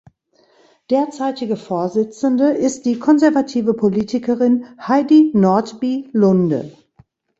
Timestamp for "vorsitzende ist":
1.55-2.87